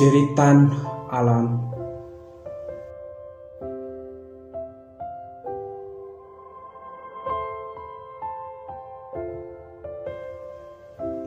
[0.00, 0.72] Jeritan
[1.12, 1.60] alam.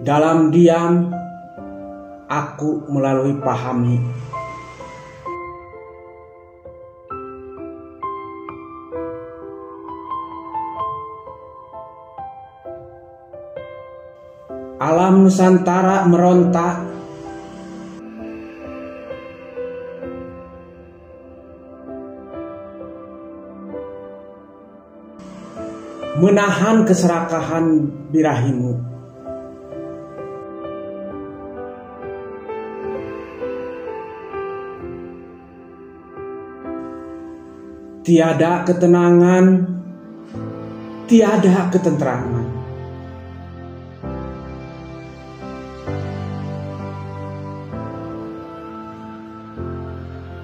[0.01, 1.13] Dalam diam,
[2.25, 4.01] aku melalui pahami.
[14.81, 16.92] Alam Nusantara meronta
[26.17, 28.77] menahan keserakahan birahimu.
[38.03, 39.45] Tiada ketenangan,
[41.07, 42.45] tiada ketentraman.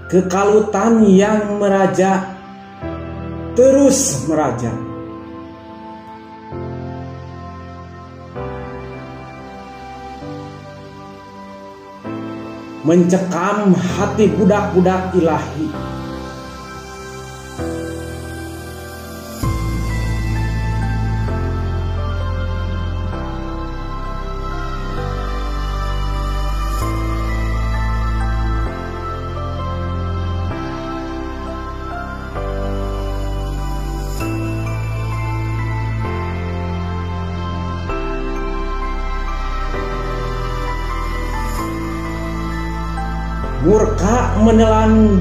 [0.10, 2.34] Kekalutan yang meraja
[3.54, 4.74] terus meraja.
[12.88, 15.68] Mencekam hati budak-budak ilahi.
[43.60, 45.20] Murka menelan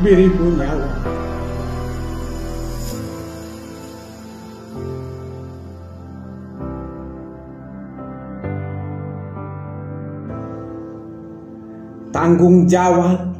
[0.00, 0.88] biribu nyawa.
[12.12, 13.36] Tanggung jawab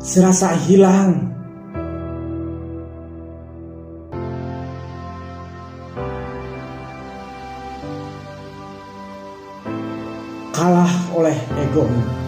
[0.00, 1.32] serasa hilang.
[10.54, 12.23] Kalah oleh egomu.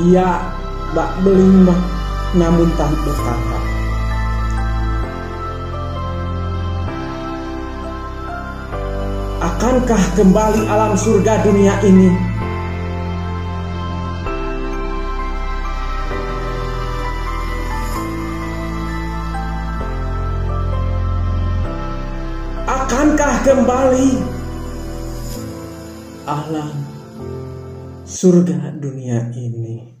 [0.00, 0.40] Ia
[0.96, 1.68] bak beling
[2.32, 3.58] namun tak berkata.
[9.40, 12.08] Akankah kembali alam surga dunia ini?
[22.64, 24.08] Akankah kembali
[26.24, 26.99] alam
[28.10, 29.99] surga dunia ini?